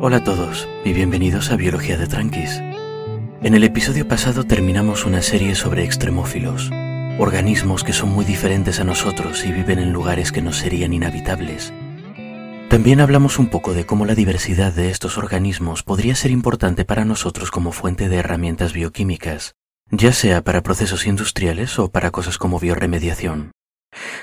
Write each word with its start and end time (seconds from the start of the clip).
Hola 0.00 0.18
a 0.18 0.24
todos 0.24 0.68
y 0.84 0.92
bienvenidos 0.92 1.50
a 1.50 1.56
Biología 1.56 1.98
de 1.98 2.06
Tranquis. 2.06 2.60
En 3.42 3.54
el 3.54 3.64
episodio 3.64 4.06
pasado 4.06 4.44
terminamos 4.44 5.04
una 5.04 5.22
serie 5.22 5.56
sobre 5.56 5.82
extremófilos, 5.82 6.70
organismos 7.18 7.82
que 7.82 7.92
son 7.92 8.10
muy 8.10 8.24
diferentes 8.24 8.78
a 8.78 8.84
nosotros 8.84 9.44
y 9.44 9.50
viven 9.50 9.80
en 9.80 9.92
lugares 9.92 10.30
que 10.30 10.40
nos 10.40 10.58
serían 10.58 10.92
inhabitables. 10.92 11.72
También 12.70 13.00
hablamos 13.00 13.40
un 13.40 13.48
poco 13.48 13.74
de 13.74 13.86
cómo 13.86 14.06
la 14.06 14.14
diversidad 14.14 14.72
de 14.72 14.90
estos 14.90 15.18
organismos 15.18 15.82
podría 15.82 16.14
ser 16.14 16.30
importante 16.30 16.84
para 16.84 17.04
nosotros 17.04 17.50
como 17.50 17.72
fuente 17.72 18.08
de 18.08 18.18
herramientas 18.18 18.72
bioquímicas, 18.72 19.56
ya 19.90 20.12
sea 20.12 20.44
para 20.44 20.62
procesos 20.62 21.08
industriales 21.08 21.76
o 21.80 21.90
para 21.90 22.12
cosas 22.12 22.38
como 22.38 22.60
bioremediación. 22.60 23.50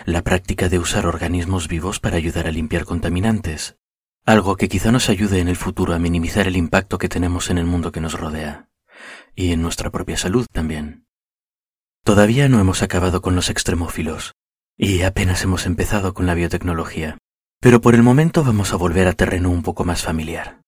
La 0.05 0.21
práctica 0.21 0.70
de 0.70 0.80
usar 0.80 1.05
organismos 1.05 1.67
vivos 1.67 1.99
para 1.99 2.16
ayudar 2.16 2.48
a 2.48 2.52
limpiar 2.52 2.85
contaminantes, 2.85 3.76
algo 4.25 4.57
que 4.57 4.67
quizá 4.67 4.91
nos 4.91 5.09
ayude 5.09 5.39
en 5.39 5.47
el 5.47 5.55
futuro 5.55 5.93
a 5.93 5.99
minimizar 5.99 6.47
el 6.47 6.57
impacto 6.57 6.97
que 6.97 7.09
tenemos 7.09 7.52
en 7.52 7.59
el 7.59 7.66
mundo 7.66 7.91
que 7.91 8.02
nos 8.02 8.20
rodea, 8.20 8.70
y 9.35 9.52
en 9.52 9.61
nuestra 9.61 9.91
propia 9.91 10.17
salud 10.17 10.47
también. 10.52 11.05
Todavía 12.03 12.49
no 12.49 12.59
hemos 12.59 12.81
acabado 12.81 13.21
con 13.21 13.35
los 13.35 13.52
extremófilos, 13.52 14.33
y 14.77 15.03
apenas 15.03 15.43
hemos 15.43 15.67
empezado 15.67 16.16
con 16.16 16.25
la 16.25 16.33
biotecnología, 16.33 17.19
pero 17.61 17.81
por 17.81 17.93
el 17.93 18.02
momento 18.02 18.43
vamos 18.43 18.73
a 18.73 18.77
volver 18.77 19.07
a 19.07 19.13
terreno 19.13 19.52
un 19.52 19.61
poco 19.61 19.85
más 19.85 20.02
familiar. 20.02 20.61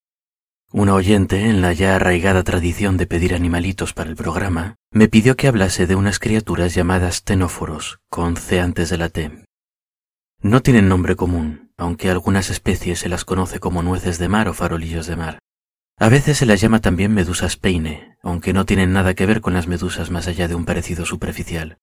Una 0.72 0.94
oyente, 0.94 1.50
en 1.50 1.62
la 1.62 1.74
ya 1.74 1.96
arraigada 1.96 2.44
tradición 2.44 2.98
de 2.98 3.08
pedir 3.08 3.34
animalitos 3.34 3.94
para 3.94 4.10
el 4.10 4.16
programa, 4.16 4.76
me 4.92 5.08
pidió 5.08 5.36
que 5.36 5.48
hablase 5.48 5.88
de 5.88 5.96
unas 5.96 6.20
criaturas 6.20 6.76
llamadas 6.76 7.24
tenóforos, 7.24 8.00
con 8.10 8.36
C 8.36 8.60
antes 8.60 8.90
de 8.90 8.98
la 8.98 9.10
T. 9.10 9.47
No 10.42 10.62
tienen 10.62 10.88
nombre 10.88 11.16
común, 11.16 11.72
aunque 11.78 12.10
algunas 12.10 12.50
especies 12.50 13.00
se 13.00 13.10
las 13.10 13.26
conoce 13.26 13.60
como 13.60 13.82
nueces 13.82 14.20
de 14.20 14.30
mar 14.30 14.48
o 14.48 14.54
farolillos 14.54 15.08
de 15.08 15.16
mar. 15.16 15.40
A 15.98 16.10
veces 16.10 16.38
se 16.38 16.46
las 16.46 16.62
llama 16.62 16.80
también 16.80 17.12
medusas 17.14 17.58
peine, 17.58 18.18
aunque 18.22 18.54
no 18.54 18.66
tienen 18.66 18.94
nada 18.94 19.16
que 19.16 19.26
ver 19.26 19.42
con 19.42 19.56
las 19.56 19.68
medusas 19.68 20.12
más 20.12 20.28
allá 20.28 20.48
de 20.48 20.54
un 20.54 20.66
parecido 20.66 21.06
superficial. 21.06 21.80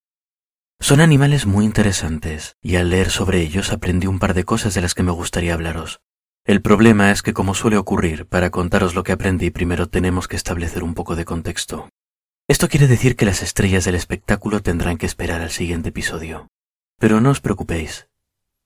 Son 0.80 1.00
animales 1.00 1.46
muy 1.46 1.64
interesantes, 1.64 2.56
y 2.60 2.76
al 2.76 2.90
leer 2.90 3.10
sobre 3.10 3.40
ellos 3.40 3.72
aprendí 3.72 4.06
un 4.06 4.20
par 4.20 4.34
de 4.34 4.44
cosas 4.44 4.74
de 4.74 4.82
las 4.82 4.94
que 4.94 5.02
me 5.02 5.10
gustaría 5.10 5.54
hablaros. 5.54 6.00
El 6.44 6.62
problema 6.62 7.10
es 7.10 7.22
que, 7.22 7.32
como 7.32 7.54
suele 7.54 7.76
ocurrir, 7.76 8.26
para 8.26 8.50
contaros 8.50 8.94
lo 8.94 9.02
que 9.02 9.12
aprendí 9.12 9.50
primero 9.50 9.88
tenemos 9.88 10.28
que 10.28 10.36
establecer 10.36 10.84
un 10.84 10.94
poco 10.94 11.16
de 11.16 11.24
contexto. 11.24 11.88
Esto 12.46 12.68
quiere 12.68 12.86
decir 12.86 13.16
que 13.16 13.24
las 13.24 13.42
estrellas 13.42 13.84
del 13.84 13.94
espectáculo 13.94 14.60
tendrán 14.60 14.98
que 14.98 15.06
esperar 15.06 15.40
al 15.40 15.50
siguiente 15.50 15.88
episodio. 15.88 16.48
Pero 17.00 17.20
no 17.20 17.30
os 17.30 17.40
preocupéis, 17.40 18.08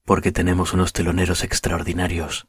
porque 0.09 0.33
tenemos 0.33 0.73
unos 0.73 0.95
teloneros 0.95 1.45
extraordinarios. 1.45 2.49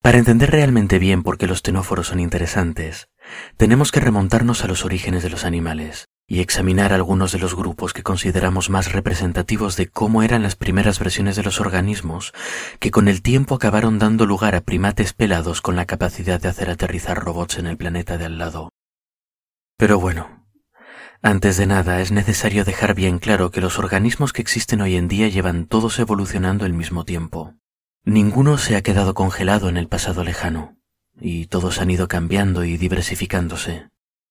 Para 0.00 0.16
entender 0.16 0.50
realmente 0.50 0.98
bien 0.98 1.22
por 1.22 1.36
qué 1.36 1.46
los 1.46 1.60
tenóforos 1.60 2.06
son 2.06 2.18
interesantes, 2.18 3.10
tenemos 3.58 3.92
que 3.92 4.00
remontarnos 4.00 4.64
a 4.64 4.66
los 4.66 4.86
orígenes 4.86 5.22
de 5.22 5.28
los 5.28 5.44
animales 5.44 6.08
y 6.26 6.40
examinar 6.40 6.94
algunos 6.94 7.32
de 7.32 7.40
los 7.40 7.54
grupos 7.54 7.92
que 7.92 8.02
consideramos 8.02 8.70
más 8.70 8.90
representativos 8.90 9.76
de 9.76 9.88
cómo 9.88 10.22
eran 10.22 10.42
las 10.42 10.56
primeras 10.56 10.98
versiones 10.98 11.36
de 11.36 11.42
los 11.42 11.60
organismos 11.60 12.32
que 12.78 12.90
con 12.90 13.08
el 13.08 13.20
tiempo 13.20 13.56
acabaron 13.56 13.98
dando 13.98 14.24
lugar 14.24 14.54
a 14.54 14.62
primates 14.62 15.12
pelados 15.12 15.60
con 15.60 15.76
la 15.76 15.84
capacidad 15.84 16.40
de 16.40 16.48
hacer 16.48 16.70
aterrizar 16.70 17.18
robots 17.18 17.58
en 17.58 17.66
el 17.66 17.76
planeta 17.76 18.16
de 18.16 18.24
al 18.24 18.38
lado. 18.38 18.70
Pero 19.76 20.00
bueno, 20.00 20.39
antes 21.22 21.56
de 21.56 21.66
nada 21.66 22.00
es 22.00 22.12
necesario 22.12 22.64
dejar 22.64 22.94
bien 22.94 23.18
claro 23.18 23.50
que 23.50 23.60
los 23.60 23.78
organismos 23.78 24.32
que 24.32 24.42
existen 24.42 24.80
hoy 24.80 24.96
en 24.96 25.08
día 25.08 25.28
llevan 25.28 25.66
todos 25.66 25.98
evolucionando 25.98 26.64
al 26.64 26.72
mismo 26.72 27.04
tiempo. 27.04 27.54
Ninguno 28.04 28.56
se 28.58 28.76
ha 28.76 28.82
quedado 28.82 29.14
congelado 29.14 29.68
en 29.68 29.76
el 29.76 29.86
pasado 29.86 30.24
lejano, 30.24 30.76
y 31.20 31.46
todos 31.46 31.80
han 31.80 31.90
ido 31.90 32.08
cambiando 32.08 32.64
y 32.64 32.76
diversificándose. 32.76 33.88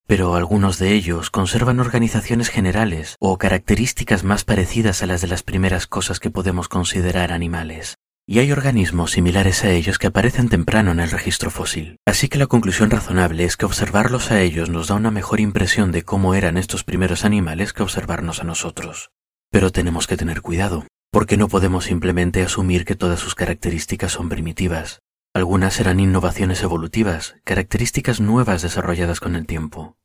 Pero 0.08 0.34
algunos 0.34 0.80
de 0.80 0.94
ellos 0.94 1.30
conservan 1.30 1.80
organizaciones 1.80 2.50
generales 2.50 3.16
o 3.20 3.38
características 3.38 4.24
más 4.24 4.44
parecidas 4.44 5.04
a 5.04 5.06
las 5.06 5.22
de 5.22 5.28
las 5.28 5.44
primeras 5.44 5.86
cosas 5.86 6.20
que 6.20 6.32
podemos 6.32 6.68
considerar 6.68 7.32
animales. 7.32 7.98
Y 8.32 8.38
hay 8.38 8.52
organismos 8.52 9.10
similares 9.10 9.64
a 9.64 9.72
ellos 9.72 9.98
que 9.98 10.06
aparecen 10.06 10.50
temprano 10.50 10.92
en 10.92 11.00
el 11.00 11.10
registro 11.10 11.50
fósil. 11.50 11.98
Así 12.06 12.30
que 12.30 12.38
la 12.38 12.46
conclusión 12.46 12.92
razonable 12.92 13.44
es 13.44 13.58
que 13.58 13.66
observarlos 13.66 14.30
a 14.30 14.40
ellos 14.40 14.70
nos 14.70 14.90
da 14.90 14.94
una 14.94 15.10
mejor 15.10 15.40
impresión 15.40 15.92
de 15.92 16.04
cómo 16.04 16.36
eran 16.36 16.56
estos 16.56 16.84
primeros 16.84 17.26
animales 17.26 17.74
que 17.74 17.82
observarnos 17.82 18.40
a 18.40 18.44
nosotros. 18.44 19.10
Pero 19.50 19.72
tenemos 19.72 20.06
que 20.06 20.16
tener 20.16 20.44
cuidado, 20.44 20.86
porque 21.10 21.38
no 21.38 21.48
podemos 21.48 21.86
simplemente 21.86 22.44
asumir 22.44 22.86
que 22.86 22.94
todas 22.94 23.20
sus 23.20 23.34
características 23.34 24.12
son 24.12 24.30
primitivas. 24.30 25.00
Algunas 25.34 25.74
serán 25.74 26.00
innovaciones 26.00 26.62
evolutivas, 26.62 27.36
características 27.46 28.20
nuevas 28.22 28.62
desarrolladas 28.62 29.22
con 29.22 29.36
el 29.36 29.48
tiempo. 29.48 29.98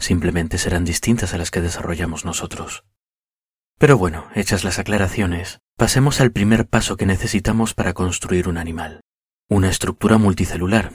Simplemente 0.00 0.58
serán 0.58 0.84
distintas 0.84 1.32
a 1.32 1.38
las 1.38 1.52
que 1.52 1.60
desarrollamos 1.60 2.24
nosotros. 2.24 2.82
Pero 3.78 3.98
bueno, 3.98 4.26
hechas 4.34 4.64
las 4.64 4.80
aclaraciones, 4.80 5.60
pasemos 5.76 6.20
al 6.20 6.32
primer 6.32 6.66
paso 6.66 6.96
que 6.96 7.06
necesitamos 7.06 7.74
para 7.74 7.92
construir 7.92 8.48
un 8.48 8.58
animal, 8.58 9.00
una 9.48 9.68
estructura 9.68 10.18
multicelular. 10.18 10.92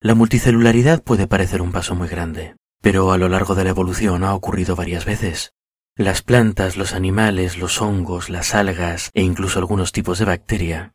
La 0.00 0.14
multicelularidad 0.14 1.02
puede 1.02 1.26
parecer 1.26 1.62
un 1.62 1.72
paso 1.72 1.94
muy 1.94 2.08
grande, 2.08 2.56
pero 2.80 3.12
a 3.12 3.18
lo 3.18 3.28
largo 3.28 3.54
de 3.54 3.64
la 3.64 3.70
evolución 3.70 4.24
ha 4.24 4.34
ocurrido 4.34 4.76
varias 4.76 5.04
veces, 5.04 5.52
las 5.96 6.22
plantas, 6.22 6.76
los 6.76 6.94
animales, 6.94 7.58
los 7.58 7.82
hongos, 7.82 8.30
las 8.30 8.54
algas 8.54 9.10
e 9.14 9.22
incluso 9.22 9.58
algunos 9.58 9.92
tipos 9.92 10.18
de 10.18 10.24
bacteria 10.24 10.94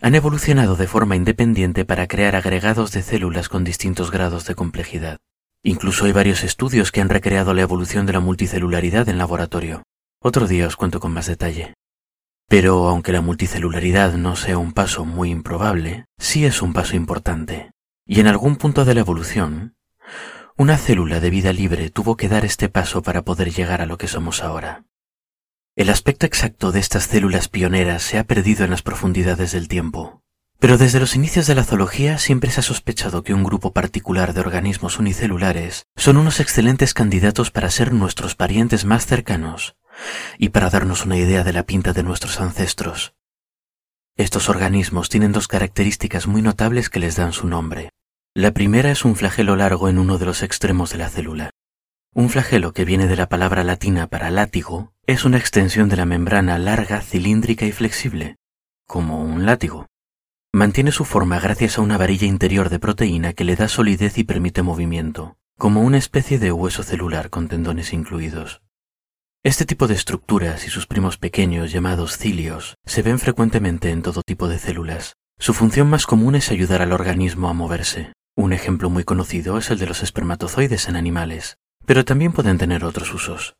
han 0.00 0.14
evolucionado 0.14 0.76
de 0.76 0.86
forma 0.86 1.16
independiente 1.16 1.84
para 1.84 2.06
crear 2.06 2.36
agregados 2.36 2.92
de 2.92 3.02
células 3.02 3.48
con 3.48 3.64
distintos 3.64 4.10
grados 4.10 4.46
de 4.46 4.54
complejidad. 4.54 5.18
Incluso 5.62 6.04
hay 6.04 6.12
varios 6.12 6.44
estudios 6.44 6.92
que 6.92 7.00
han 7.00 7.08
recreado 7.08 7.54
la 7.54 7.62
evolución 7.62 8.06
de 8.06 8.12
la 8.12 8.20
multicelularidad 8.20 9.08
en 9.08 9.18
laboratorio. 9.18 9.82
Otro 10.22 10.46
día 10.46 10.66
os 10.66 10.76
cuento 10.76 11.00
con 11.00 11.12
más 11.12 11.26
detalle. 11.26 11.74
Pero 12.48 12.88
aunque 12.88 13.12
la 13.12 13.20
multicelularidad 13.20 14.14
no 14.14 14.36
sea 14.36 14.58
un 14.58 14.72
paso 14.72 15.04
muy 15.04 15.30
improbable, 15.30 16.06
sí 16.18 16.46
es 16.46 16.62
un 16.62 16.72
paso 16.72 16.94
importante. 16.94 17.72
Y 18.06 18.20
en 18.20 18.28
algún 18.28 18.56
punto 18.56 18.84
de 18.84 18.94
la 18.94 19.00
evolución, 19.00 19.74
una 20.56 20.78
célula 20.78 21.20
de 21.20 21.30
vida 21.30 21.52
libre 21.52 21.90
tuvo 21.90 22.16
que 22.16 22.28
dar 22.28 22.44
este 22.44 22.68
paso 22.68 23.02
para 23.02 23.22
poder 23.22 23.52
llegar 23.52 23.82
a 23.82 23.86
lo 23.86 23.98
que 23.98 24.06
somos 24.06 24.42
ahora. 24.42 24.84
El 25.74 25.90
aspecto 25.90 26.24
exacto 26.24 26.72
de 26.72 26.80
estas 26.80 27.04
células 27.04 27.48
pioneras 27.48 28.02
se 28.02 28.18
ha 28.18 28.24
perdido 28.24 28.64
en 28.64 28.70
las 28.70 28.82
profundidades 28.82 29.52
del 29.52 29.68
tiempo, 29.68 30.22
pero 30.58 30.78
desde 30.78 31.00
los 31.00 31.14
inicios 31.14 31.46
de 31.46 31.54
la 31.54 31.64
zoología 31.64 32.18
siempre 32.18 32.50
se 32.50 32.60
ha 32.60 32.62
sospechado 32.62 33.22
que 33.22 33.34
un 33.34 33.44
grupo 33.44 33.72
particular 33.72 34.32
de 34.32 34.40
organismos 34.40 34.98
unicelulares 34.98 35.86
son 35.96 36.16
unos 36.16 36.40
excelentes 36.40 36.94
candidatos 36.94 37.50
para 37.50 37.70
ser 37.70 37.92
nuestros 37.92 38.34
parientes 38.34 38.84
más 38.84 39.06
cercanos 39.06 39.76
y 40.38 40.50
para 40.50 40.70
darnos 40.70 41.04
una 41.04 41.16
idea 41.16 41.44
de 41.44 41.52
la 41.52 41.64
pinta 41.64 41.92
de 41.92 42.02
nuestros 42.02 42.40
ancestros. 42.40 43.14
Estos 44.16 44.48
organismos 44.48 45.08
tienen 45.08 45.32
dos 45.32 45.46
características 45.46 46.26
muy 46.26 46.40
notables 46.40 46.88
que 46.88 47.00
les 47.00 47.16
dan 47.16 47.32
su 47.32 47.46
nombre. 47.48 47.90
La 48.34 48.52
primera 48.52 48.90
es 48.90 49.04
un 49.04 49.14
flagelo 49.14 49.56
largo 49.56 49.88
en 49.88 49.98
uno 49.98 50.18
de 50.18 50.26
los 50.26 50.42
extremos 50.42 50.90
de 50.90 50.98
la 50.98 51.10
célula. 51.10 51.50
Un 52.14 52.30
flagelo 52.30 52.72
que 52.72 52.86
viene 52.86 53.08
de 53.08 53.16
la 53.16 53.28
palabra 53.28 53.62
latina 53.62 54.06
para 54.06 54.30
látigo 54.30 54.94
es 55.06 55.24
una 55.26 55.36
extensión 55.36 55.90
de 55.90 55.96
la 55.96 56.06
membrana 56.06 56.58
larga, 56.58 57.02
cilíndrica 57.02 57.66
y 57.66 57.72
flexible, 57.72 58.36
como 58.86 59.22
un 59.22 59.44
látigo. 59.44 59.86
Mantiene 60.56 60.90
su 60.90 61.04
forma 61.04 61.38
gracias 61.38 61.76
a 61.76 61.82
una 61.82 61.98
varilla 61.98 62.26
interior 62.26 62.70
de 62.70 62.78
proteína 62.78 63.34
que 63.34 63.44
le 63.44 63.56
da 63.56 63.68
solidez 63.68 64.16
y 64.16 64.24
permite 64.24 64.62
movimiento, 64.62 65.36
como 65.58 65.82
una 65.82 65.98
especie 65.98 66.38
de 66.38 66.50
hueso 66.50 66.82
celular 66.82 67.28
con 67.28 67.48
tendones 67.48 67.92
incluidos. 67.92 68.62
Este 69.42 69.66
tipo 69.66 69.86
de 69.86 69.92
estructuras 69.92 70.66
y 70.66 70.70
sus 70.70 70.86
primos 70.86 71.18
pequeños 71.18 71.72
llamados 71.72 72.16
cilios 72.16 72.76
se 72.86 73.02
ven 73.02 73.18
frecuentemente 73.18 73.90
en 73.90 74.00
todo 74.00 74.22
tipo 74.22 74.48
de 74.48 74.58
células. 74.58 75.16
Su 75.38 75.52
función 75.52 75.90
más 75.90 76.06
común 76.06 76.34
es 76.36 76.50
ayudar 76.50 76.80
al 76.80 76.92
organismo 76.92 77.50
a 77.50 77.52
moverse, 77.52 78.14
un 78.34 78.54
ejemplo 78.54 78.88
muy 78.88 79.04
conocido 79.04 79.58
es 79.58 79.70
el 79.70 79.78
de 79.78 79.88
los 79.88 80.02
espermatozoides 80.02 80.88
en 80.88 80.96
animales, 80.96 81.58
pero 81.84 82.06
también 82.06 82.32
pueden 82.32 82.56
tener 82.56 82.82
otros 82.82 83.12
usos. 83.12 83.56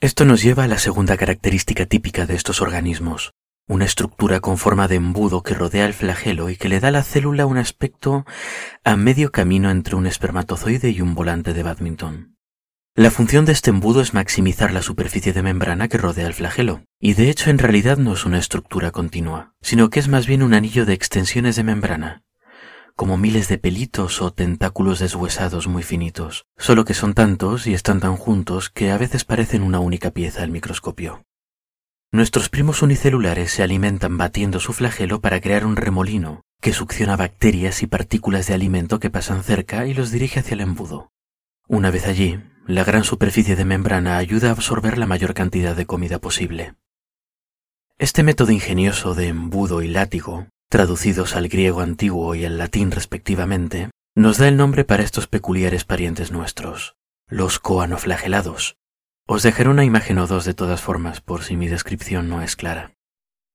Esto 0.00 0.24
nos 0.24 0.42
lleva 0.42 0.64
a 0.64 0.68
la 0.68 0.78
segunda 0.78 1.16
característica 1.16 1.86
típica 1.86 2.26
de 2.26 2.34
estos 2.34 2.60
organismos, 2.60 3.30
una 3.68 3.84
estructura 3.84 4.38
con 4.40 4.58
forma 4.58 4.86
de 4.86 4.94
embudo 4.94 5.42
que 5.42 5.54
rodea 5.54 5.86
el 5.86 5.94
flagelo 5.94 6.50
y 6.50 6.56
que 6.56 6.68
le 6.68 6.78
da 6.78 6.88
a 6.88 6.92
la 6.92 7.02
célula 7.02 7.46
un 7.46 7.58
aspecto 7.58 8.24
a 8.84 8.96
medio 8.96 9.32
camino 9.32 9.70
entre 9.70 9.96
un 9.96 10.06
espermatozoide 10.06 10.90
y 10.90 11.00
un 11.00 11.14
volante 11.16 11.52
de 11.52 11.62
badminton. 11.64 12.36
La 12.94 13.10
función 13.10 13.44
de 13.44 13.52
este 13.52 13.70
embudo 13.70 14.00
es 14.00 14.14
maximizar 14.14 14.72
la 14.72 14.82
superficie 14.82 15.32
de 15.32 15.42
membrana 15.42 15.88
que 15.88 15.98
rodea 15.98 16.26
el 16.26 16.32
flagelo, 16.32 16.84
y 17.00 17.14
de 17.14 17.28
hecho 17.28 17.50
en 17.50 17.58
realidad 17.58 17.98
no 17.98 18.14
es 18.14 18.24
una 18.24 18.38
estructura 18.38 18.92
continua, 18.92 19.52
sino 19.60 19.90
que 19.90 19.98
es 20.00 20.08
más 20.08 20.26
bien 20.26 20.42
un 20.42 20.54
anillo 20.54 20.86
de 20.86 20.94
extensiones 20.94 21.56
de 21.56 21.64
membrana, 21.64 22.22
como 22.94 23.18
miles 23.18 23.48
de 23.48 23.58
pelitos 23.58 24.22
o 24.22 24.32
tentáculos 24.32 25.00
deshuesados 25.00 25.66
muy 25.66 25.82
finitos, 25.82 26.46
solo 26.56 26.86
que 26.86 26.94
son 26.94 27.12
tantos 27.14 27.66
y 27.66 27.74
están 27.74 28.00
tan 28.00 28.16
juntos 28.16 28.70
que 28.70 28.90
a 28.92 28.96
veces 28.96 29.24
parecen 29.24 29.62
una 29.62 29.80
única 29.80 30.12
pieza 30.12 30.42
al 30.42 30.50
microscopio. 30.50 31.26
Nuestros 32.16 32.48
primos 32.48 32.82
unicelulares 32.82 33.50
se 33.50 33.62
alimentan 33.62 34.16
batiendo 34.16 34.58
su 34.58 34.72
flagelo 34.72 35.20
para 35.20 35.40
crear 35.40 35.66
un 35.66 35.76
remolino 35.76 36.42
que 36.60 36.72
succiona 36.72 37.14
bacterias 37.16 37.82
y 37.82 37.86
partículas 37.86 38.46
de 38.46 38.54
alimento 38.54 38.98
que 38.98 39.10
pasan 39.10 39.44
cerca 39.44 39.86
y 39.86 39.94
los 39.94 40.10
dirige 40.10 40.40
hacia 40.40 40.54
el 40.54 40.62
embudo. 40.62 41.12
Una 41.68 41.90
vez 41.90 42.06
allí, 42.06 42.40
la 42.66 42.84
gran 42.84 43.04
superficie 43.04 43.54
de 43.54 43.64
membrana 43.64 44.16
ayuda 44.16 44.48
a 44.48 44.52
absorber 44.52 44.98
la 44.98 45.06
mayor 45.06 45.34
cantidad 45.34 45.76
de 45.76 45.86
comida 45.86 46.18
posible. 46.18 46.74
Este 47.98 48.22
método 48.22 48.50
ingenioso 48.50 49.14
de 49.14 49.28
embudo 49.28 49.82
y 49.82 49.88
látigo, 49.88 50.48
traducidos 50.68 51.36
al 51.36 51.48
griego 51.48 51.80
antiguo 51.80 52.34
y 52.34 52.44
al 52.44 52.58
latín 52.58 52.90
respectivamente, 52.90 53.90
nos 54.14 54.38
da 54.38 54.48
el 54.48 54.56
nombre 54.56 54.84
para 54.84 55.02
estos 55.02 55.26
peculiares 55.26 55.84
parientes 55.84 56.32
nuestros, 56.32 56.96
los 57.28 57.58
coanoflagelados. 57.58 58.76
Os 59.28 59.42
dejaré 59.42 59.68
una 59.68 59.84
imagen 59.84 60.18
o 60.18 60.28
dos 60.28 60.44
de 60.44 60.54
todas 60.54 60.80
formas 60.80 61.20
por 61.20 61.42
si 61.42 61.56
mi 61.56 61.66
descripción 61.66 62.28
no 62.28 62.42
es 62.42 62.54
clara. 62.54 62.92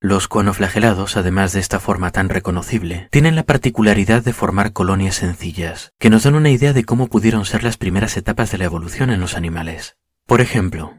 Los 0.01 0.27
coanoflagelados, 0.27 1.15
además 1.15 1.53
de 1.53 1.61
esta 1.61 1.79
forma 1.79 2.11
tan 2.11 2.27
reconocible, 2.27 3.07
tienen 3.09 3.37
la 3.37 3.43
particularidad 3.43 4.21
de 4.21 4.33
formar 4.33 4.73
colonias 4.73 5.15
sencillas, 5.15 5.93
que 5.97 6.09
nos 6.09 6.23
dan 6.23 6.35
una 6.35 6.49
idea 6.49 6.73
de 6.73 6.83
cómo 6.83 7.07
pudieron 7.07 7.45
ser 7.45 7.63
las 7.63 7.77
primeras 7.77 8.17
etapas 8.17 8.51
de 8.51 8.57
la 8.57 8.65
evolución 8.65 9.11
en 9.11 9.21
los 9.21 9.37
animales. 9.37 9.95
Por 10.25 10.41
ejemplo, 10.41 10.97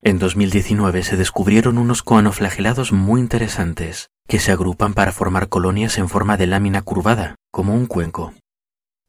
en 0.00 0.18
2019 0.18 1.02
se 1.02 1.18
descubrieron 1.18 1.76
unos 1.76 2.02
coanoflagelados 2.02 2.92
muy 2.92 3.20
interesantes, 3.20 4.08
que 4.26 4.38
se 4.38 4.52
agrupan 4.52 4.94
para 4.94 5.12
formar 5.12 5.50
colonias 5.50 5.98
en 5.98 6.08
forma 6.08 6.38
de 6.38 6.46
lámina 6.46 6.80
curvada, 6.80 7.34
como 7.50 7.74
un 7.74 7.84
cuenco. 7.84 8.32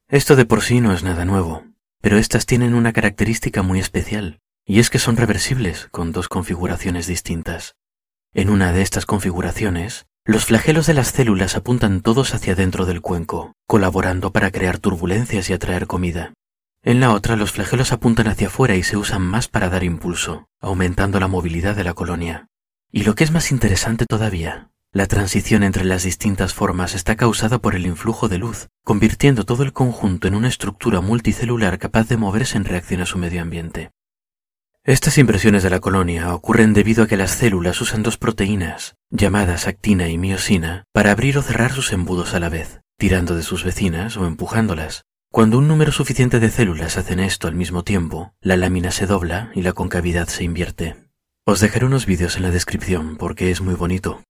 Esto 0.10 0.36
de 0.36 0.44
por 0.44 0.62
sí 0.62 0.82
no 0.82 0.92
es 0.92 1.04
nada 1.04 1.24
nuevo, 1.24 1.64
pero 2.02 2.18
estas 2.18 2.46
tienen 2.46 2.74
una 2.74 2.92
característica 2.92 3.62
muy 3.62 3.80
especial, 3.80 4.42
y 4.66 4.80
es 4.80 4.90
que 4.90 5.00
son 5.00 5.16
reversibles 5.16 5.88
con 5.92 6.12
dos 6.12 6.28
configuraciones 6.28 7.06
distintas. 7.08 7.76
En 8.34 8.50
una 8.50 8.74
de 8.74 8.82
estas 8.82 9.06
configuraciones, 9.06 10.08
los 10.26 10.46
flagelos 10.46 10.88
de 10.88 10.96
las 10.96 11.10
células 11.10 11.56
apuntan 11.56 12.02
todos 12.02 12.34
hacia 12.34 12.56
dentro 12.56 12.86
del 12.86 13.02
cuenco, 13.02 13.54
colaborando 13.68 14.34
para 14.34 14.50
crear 14.50 14.80
turbulencias 14.80 15.50
y 15.50 15.54
atraer 15.54 15.86
comida. 15.86 16.34
En 16.82 17.00
la 17.00 17.12
otra, 17.12 17.36
los 17.36 17.52
flagelos 17.52 17.92
apuntan 17.92 18.28
hacia 18.28 18.48
afuera 18.48 18.76
y 18.76 18.84
se 18.84 18.98
usan 18.98 19.22
más 19.22 19.48
para 19.48 19.70
dar 19.70 19.84
impulso, 19.84 20.48
aumentando 20.60 21.20
la 21.20 21.28
movilidad 21.28 21.76
de 21.76 21.84
la 21.84 21.94
colonia. 21.94 22.48
Y 22.92 23.04
lo 23.04 23.14
que 23.14 23.24
es 23.24 23.32
más 23.32 23.52
interesante 23.52 24.06
todavía, 24.06 24.72
la 24.92 25.08
transición 25.08 25.64
entre 25.64 25.84
las 25.84 26.04
distintas 26.04 26.54
formas 26.54 26.96
está 26.96 27.16
causada 27.16 27.60
por 27.60 27.76
el 27.76 27.86
influjo 27.86 28.30
de 28.30 28.38
luz, 28.38 28.68
convirtiendo 28.84 29.44
todo 29.44 29.64
el 29.64 29.74
conjunto 29.74 30.28
en 30.28 30.36
una 30.36 30.48
estructura 30.48 31.02
multicelular 31.02 31.78
capaz 31.80 32.08
de 32.08 32.18
moverse 32.18 32.58
en 32.58 32.66
reacción 32.66 33.02
a 33.02 33.06
su 33.06 33.18
medio 33.18 33.42
ambiente. 33.42 33.92
Estas 34.88 35.18
impresiones 35.18 35.64
de 35.64 35.72
la 35.72 35.80
colonia 35.80 36.36
ocurren 36.36 36.74
debido 36.74 37.04
a 37.04 37.08
que 37.08 37.18
las 37.18 37.32
células 37.32 37.82
usan 37.82 38.04
dos 38.04 38.18
proteínas, 38.20 38.96
llamadas 39.10 39.66
actina 39.66 40.10
y 40.10 40.20
miosina, 40.20 40.84
para 40.94 41.10
abrir 41.10 41.40
o 41.40 41.42
cerrar 41.42 41.72
sus 41.72 41.92
embudos 41.92 42.36
a 42.36 42.40
la 42.40 42.50
vez, 42.50 42.82
tirando 43.00 43.36
de 43.36 43.42
sus 43.42 43.64
vecinas 43.64 44.16
o 44.16 44.28
empujándolas, 44.28 45.02
cuando 45.32 45.58
un 45.58 45.68
número 45.68 45.92
suficiente 45.92 46.40
de 46.40 46.52
células 46.52 47.00
hacen 47.00 47.20
esto 47.20 47.48
al 47.48 47.56
mismo 47.56 47.84
tiempo, 47.84 48.36
la 48.42 48.58
lámina 48.58 48.92
se 48.92 49.08
dobla 49.08 49.50
y 49.56 49.64
la 49.64 49.74
concavidad 49.74 50.28
se 50.28 50.44
invierte. 50.44 50.96
Os 51.48 51.62
dejaré 51.62 51.88
unos 51.88 52.06
vídeos 52.06 52.36
en 52.36 52.44
la 52.44 52.52
descripción 52.52 53.18
porque 53.18 53.50
es 53.50 53.62
muy 53.62 53.74
bonito. 53.74 54.22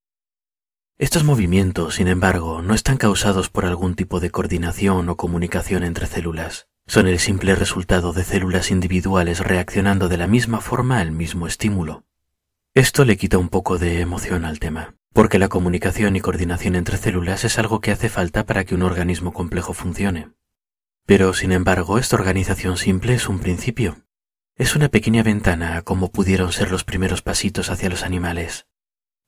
Estos 0.97 1.25
movimientos, 1.25 1.95
sin 1.95 2.07
embargo, 2.07 2.61
no 2.61 2.75
están 2.75 2.95
causados 2.95 3.49
por 3.49 3.65
algún 3.65 3.95
tipo 3.95 4.21
de 4.21 4.31
coordinación 4.31 5.09
o 5.09 5.17
comunicación 5.17 5.83
entre 5.83 6.07
células. 6.07 6.69
Son 6.87 7.07
el 7.07 7.19
simple 7.19 7.55
resultado 7.55 8.13
de 8.13 8.23
células 8.23 8.69
individuales 8.69 9.39
reaccionando 9.39 10.07
de 10.07 10.17
la 10.17 10.27
misma 10.27 10.61
forma 10.61 10.99
al 10.99 11.11
mismo 11.11 11.47
estímulo. 11.47 12.03
Esto 12.73 13.05
le 13.05 13.17
quita 13.17 13.37
un 13.37 13.49
poco 13.49 13.77
de 13.77 14.01
emoción 14.01 14.45
al 14.45 14.59
tema, 14.59 14.95
porque 15.13 15.39
la 15.39 15.47
comunicación 15.47 16.15
y 16.15 16.21
coordinación 16.21 16.75
entre 16.75 16.97
células 16.97 17.43
es 17.43 17.57
algo 17.57 17.79
que 17.81 17.91
hace 17.91 18.09
falta 18.09 18.45
para 18.45 18.65
que 18.65 18.75
un 18.75 18.83
organismo 18.83 19.33
complejo 19.33 19.73
funcione. 19.73 20.29
Pero, 21.05 21.33
sin 21.33 21.51
embargo, 21.51 21.97
esta 21.97 22.17
organización 22.17 22.77
simple 22.77 23.13
es 23.13 23.29
un 23.29 23.39
principio. 23.39 23.97
Es 24.55 24.75
una 24.75 24.89
pequeña 24.89 25.23
ventana 25.23 25.77
a 25.77 25.81
cómo 25.81 26.11
pudieron 26.11 26.51
ser 26.51 26.71
los 26.71 26.83
primeros 26.83 27.21
pasitos 27.21 27.69
hacia 27.69 27.89
los 27.89 28.03
animales. 28.03 28.67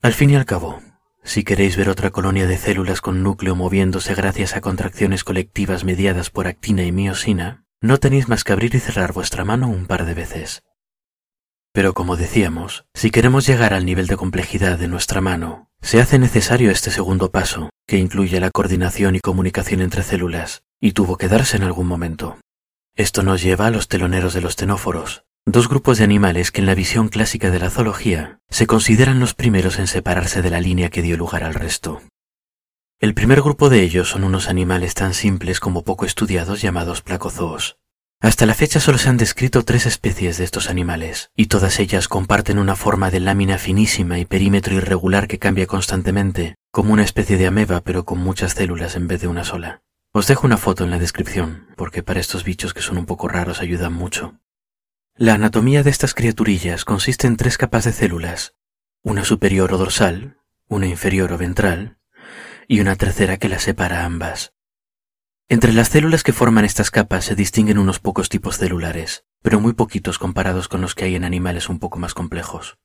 Al 0.01 0.13
fin 0.13 0.30
y 0.30 0.36
al 0.36 0.45
cabo, 0.45 0.81
si 1.27 1.44
queréis 1.44 1.75
ver 1.75 1.89
otra 1.89 2.12
colonia 2.12 2.47
de 2.47 2.57
células 2.57 3.01
con 3.01 3.21
núcleo 3.21 3.53
moviéndose 3.53 4.15
gracias 4.15 4.56
a 4.56 4.62
contracciones 4.62 5.25
colectivas 5.25 5.83
mediadas 5.83 6.29
por 6.29 6.47
actina 6.47 6.83
y 6.83 6.94
miosina, 6.94 7.65
no 7.81 7.97
tenéis 7.97 8.29
más 8.29 8.45
que 8.45 8.53
abrir 8.53 8.74
y 8.75 8.79
cerrar 8.79 9.12
vuestra 9.12 9.44
mano 9.44 9.68
un 9.68 9.88
par 9.88 10.06
de 10.06 10.13
veces. 10.13 10.63
Pero 11.74 11.94
como 11.94 12.15
decíamos, 12.15 12.85
si 12.94 13.12
queremos 13.12 13.45
llegar 13.45 13.74
al 13.74 13.85
nivel 13.85 14.07
de 14.07 14.15
complejidad 14.15 14.79
de 14.79 14.88
nuestra 14.88 15.19
mano, 15.19 15.69
se 15.81 16.00
hace 16.00 16.18
necesario 16.18 16.71
este 16.71 16.91
segundo 16.91 17.30
paso, 17.30 17.71
que 17.85 17.97
incluye 17.97 18.39
la 18.39 18.50
coordinación 18.50 19.18
y 19.18 19.19
comunicación 19.19 19.81
entre 19.81 20.03
células, 20.03 20.63
y 20.80 20.94
tuvo 20.94 21.18
que 21.18 21.27
darse 21.27 21.57
en 21.57 21.63
algún 21.63 21.88
momento. 21.88 22.38
Esto 22.95 23.21
nos 23.21 23.44
lleva 23.44 23.68
a 23.68 23.71
los 23.71 23.89
teloneros 23.89 24.33
de 24.33 24.41
los 24.41 24.56
tenóforos, 24.56 25.25
dos 25.47 25.69
grupos 25.69 25.97
de 25.97 26.03
animales 26.03 26.51
que 26.51 26.59
en 26.59 26.65
la 26.65 26.75
visión 26.75 27.07
clásica 27.07 27.49
de 27.49 27.59
la 27.59 27.69
zoología 27.69 28.41
se 28.49 28.67
consideran 28.67 29.21
los 29.21 29.33
primeros 29.33 29.79
en 29.79 29.88
separarse 29.88 30.41
de 30.41 30.49
la 30.49 30.59
línea 30.59 30.89
que 30.89 31.01
dio 31.01 31.15
lugar 31.15 31.45
al 31.45 31.53
resto. 31.53 32.01
El 32.99 33.13
primer 33.13 33.41
grupo 33.41 33.69
de 33.69 33.81
ellos 33.81 34.09
son 34.09 34.25
unos 34.25 34.49
animales 34.49 34.94
tan 34.94 35.13
simples 35.13 35.61
como 35.61 35.83
poco 35.85 36.05
estudiados 36.05 36.61
llamados 36.61 37.01
placozoos. 37.01 37.77
Hasta 38.19 38.45
la 38.45 38.55
fecha 38.55 38.81
solo 38.81 38.97
se 38.97 39.07
han 39.07 39.15
descrito 39.15 39.63
tres 39.63 39.85
especies 39.85 40.38
de 40.38 40.44
estos 40.44 40.69
animales, 40.69 41.31
y 41.33 41.45
todas 41.45 41.79
ellas 41.79 42.09
comparten 42.09 42.59
una 42.59 42.75
forma 42.75 43.09
de 43.09 43.21
lámina 43.21 43.57
finísima 43.57 44.19
y 44.19 44.25
perímetro 44.25 44.75
irregular 44.75 45.29
que 45.29 45.39
cambia 45.39 45.65
constantemente, 45.65 46.55
como 46.71 46.91
una 46.91 47.03
especie 47.03 47.38
de 47.38 47.47
ameba 47.47 47.79
pero 47.81 48.03
con 48.03 48.17
muchas 48.17 48.51
células 48.51 48.97
en 48.97 49.07
vez 49.07 49.21
de 49.21 49.27
una 49.27 49.45
sola. 49.45 49.81
Os 50.11 50.27
dejo 50.27 50.45
una 50.45 50.57
foto 50.57 50.83
en 50.83 50.89
la 50.89 50.99
descripción, 50.99 51.67
porque 51.77 52.03
para 52.03 52.19
estos 52.19 52.44
bichos 52.44 52.73
que 52.73 52.81
son 52.81 52.97
un 52.97 53.05
poco 53.05 53.29
raros 53.29 53.61
ayudan 53.61 53.94
mucho. 53.94 54.39
La 55.19 55.33
anatomía 55.33 55.81
de 55.81 55.89
estas 55.89 56.13
criaturillas 56.13 56.85
consiste 56.85 57.25
en 57.25 57.37
tres 57.37 57.57
capas 57.57 57.85
de 57.85 57.91
células, 57.91 58.53
una 59.01 59.25
superior 59.25 59.73
o 59.73 59.79
dorsal, 59.79 60.37
una 60.67 60.85
inferior 60.85 61.33
o 61.33 61.39
ventral, 61.39 61.97
y 62.67 62.81
una 62.81 62.95
tercera 62.95 63.37
que 63.37 63.49
las 63.49 63.63
separa 63.63 64.05
ambas. 64.05 64.53
Entre 65.49 65.73
las 65.73 65.87
células 65.87 66.21
que 66.21 66.33
forman 66.33 66.65
estas 66.65 66.91
capas 66.91 67.25
se 67.25 67.33
distinguen 67.33 67.79
unos 67.79 67.99
pocos 67.99 68.29
tipos 68.29 68.59
celulares, 68.59 69.25
pero 69.41 69.59
muy 69.59 69.73
poquitos 69.73 70.19
comparados 70.19 70.67
con 70.67 70.81
los 70.81 70.93
que 70.93 71.05
hay 71.05 71.15
en 71.15 71.23
animales 71.23 71.67
un 71.67 71.79
poco 71.79 71.97
más 71.97 72.13
complejos. 72.13 72.77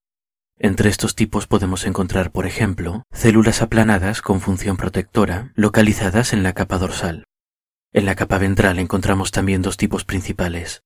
Entre 0.56 0.88
estos 0.88 1.14
tipos 1.14 1.46
podemos 1.46 1.84
encontrar, 1.84 2.32
por 2.32 2.46
ejemplo, 2.46 3.02
células 3.12 3.60
aplanadas 3.60 4.22
con 4.22 4.40
función 4.40 4.78
protectora 4.78 5.52
localizadas 5.54 6.32
en 6.32 6.42
la 6.42 6.54
capa 6.54 6.78
dorsal. 6.78 7.26
En 7.92 8.06
la 8.06 8.14
capa 8.14 8.38
ventral 8.38 8.78
encontramos 8.78 9.32
también 9.32 9.60
dos 9.60 9.76
tipos 9.76 10.06
principales. 10.06 10.82